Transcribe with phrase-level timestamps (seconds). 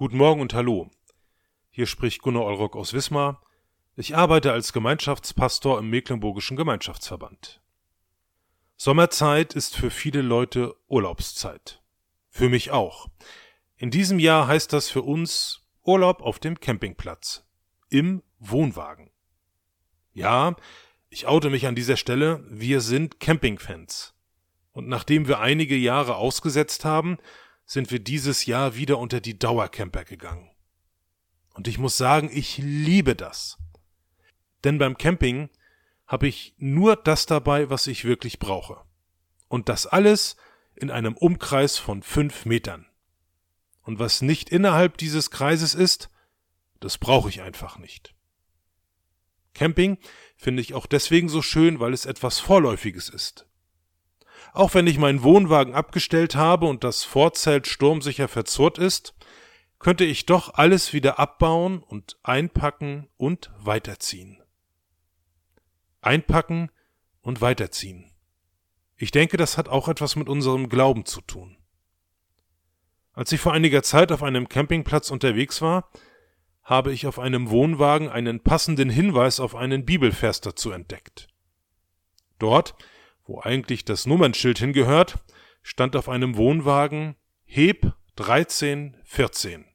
[0.00, 0.88] Guten Morgen und Hallo.
[1.68, 3.42] Hier spricht Gunnar Olrock aus Wismar.
[3.96, 7.60] Ich arbeite als Gemeinschaftspastor im Mecklenburgischen Gemeinschaftsverband.
[8.78, 11.82] Sommerzeit ist für viele Leute Urlaubszeit.
[12.30, 13.08] Für mich auch.
[13.76, 17.44] In diesem Jahr heißt das für uns Urlaub auf dem Campingplatz.
[17.90, 19.10] Im Wohnwagen.
[20.14, 20.56] Ja,
[21.10, 24.14] ich oute mich an dieser Stelle, wir sind Campingfans.
[24.72, 27.18] Und nachdem wir einige Jahre ausgesetzt haben,
[27.70, 30.50] sind wir dieses Jahr wieder unter die Dauercamper gegangen.
[31.54, 33.58] Und ich muss sagen, ich liebe das.
[34.64, 35.50] Denn beim Camping
[36.08, 38.82] habe ich nur das dabei, was ich wirklich brauche.
[39.46, 40.34] Und das alles
[40.74, 42.86] in einem Umkreis von fünf Metern.
[43.82, 46.10] Und was nicht innerhalb dieses Kreises ist,
[46.80, 48.16] das brauche ich einfach nicht.
[49.54, 49.98] Camping
[50.36, 53.46] finde ich auch deswegen so schön, weil es etwas Vorläufiges ist.
[54.52, 59.14] Auch wenn ich meinen Wohnwagen abgestellt habe und das Vorzelt sturmsicher verzurrt ist,
[59.78, 64.42] könnte ich doch alles wieder abbauen und einpacken und weiterziehen.
[66.00, 66.70] Einpacken
[67.22, 68.10] und weiterziehen.
[68.96, 71.56] Ich denke, das hat auch etwas mit unserem Glauben zu tun.
[73.12, 75.90] Als ich vor einiger Zeit auf einem Campingplatz unterwegs war,
[76.62, 81.28] habe ich auf einem Wohnwagen einen passenden Hinweis auf einen Bibelvers dazu entdeckt.
[82.38, 82.74] Dort
[83.30, 85.20] wo eigentlich das Nummernschild hingehört,
[85.62, 87.14] stand auf einem Wohnwagen
[87.44, 89.66] Heb 13, 14.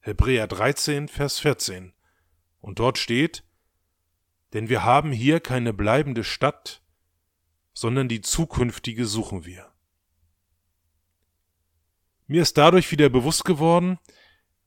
[0.00, 1.94] Hebräer 13, Vers 14.
[2.60, 3.42] Und dort steht,
[4.52, 6.82] denn wir haben hier keine bleibende Stadt,
[7.72, 9.72] sondern die zukünftige suchen wir.
[12.26, 13.98] Mir ist dadurch wieder bewusst geworden,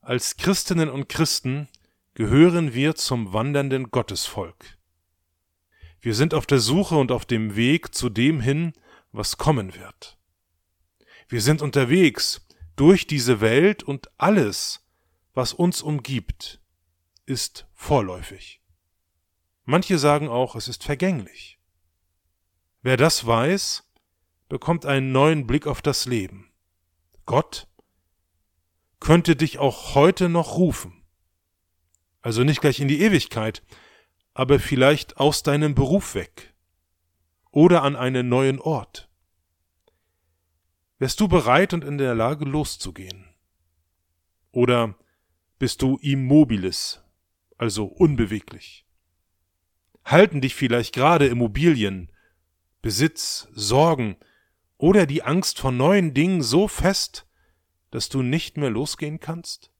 [0.00, 1.68] als Christinnen und Christen
[2.14, 4.76] gehören wir zum wandernden Gottesvolk.
[6.06, 8.74] Wir sind auf der Suche und auf dem Weg zu dem hin,
[9.10, 10.16] was kommen wird.
[11.28, 14.86] Wir sind unterwegs durch diese Welt und alles,
[15.34, 16.60] was uns umgibt,
[17.24, 18.62] ist vorläufig.
[19.64, 21.58] Manche sagen auch, es ist vergänglich.
[22.82, 23.90] Wer das weiß,
[24.48, 26.52] bekommt einen neuen Blick auf das Leben.
[27.24, 27.66] Gott
[29.00, 31.02] könnte dich auch heute noch rufen.
[32.22, 33.64] Also nicht gleich in die Ewigkeit,
[34.36, 36.52] aber vielleicht aus deinem Beruf weg
[37.52, 39.08] oder an einen neuen Ort.
[40.98, 43.34] Wärst du bereit und in der Lage loszugehen?
[44.50, 44.94] Oder
[45.58, 47.02] bist du immobilis,
[47.56, 48.84] also unbeweglich?
[50.04, 52.12] Halten dich vielleicht gerade Immobilien,
[52.82, 54.18] Besitz, Sorgen
[54.76, 57.26] oder die Angst vor neuen Dingen so fest,
[57.90, 59.72] dass du nicht mehr losgehen kannst?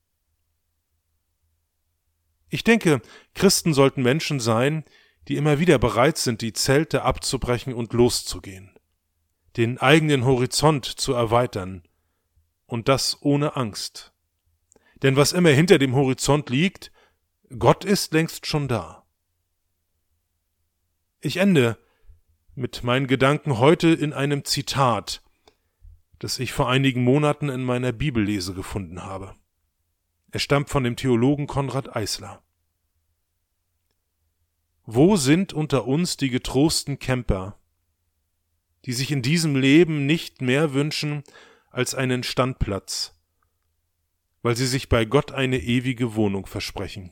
[2.56, 3.02] Ich denke,
[3.34, 4.86] Christen sollten Menschen sein,
[5.28, 8.70] die immer wieder bereit sind, die Zelte abzubrechen und loszugehen,
[9.58, 11.82] den eigenen Horizont zu erweitern,
[12.64, 14.14] und das ohne Angst.
[15.02, 16.92] Denn was immer hinter dem Horizont liegt,
[17.58, 19.04] Gott ist längst schon da.
[21.20, 21.76] Ich ende
[22.54, 25.22] mit meinen Gedanken heute in einem Zitat,
[26.20, 29.34] das ich vor einigen Monaten in meiner Bibellese gefunden habe.
[30.30, 32.42] Er stammt von dem Theologen Konrad Eisler.
[34.86, 37.58] Wo sind unter uns die getrosten Camper,
[38.84, 41.24] die sich in diesem Leben nicht mehr wünschen
[41.70, 43.12] als einen Standplatz,
[44.42, 47.10] weil sie sich bei Gott eine ewige Wohnung versprechen?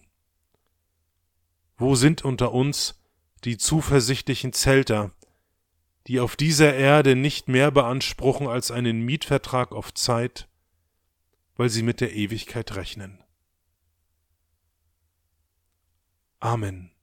[1.77, 3.03] Wo sind unter uns
[3.43, 5.11] die zuversichtlichen Zelter,
[6.07, 10.49] die auf dieser Erde nicht mehr beanspruchen als einen Mietvertrag auf Zeit,
[11.57, 13.23] weil sie mit der Ewigkeit rechnen.
[16.41, 16.94] Amen.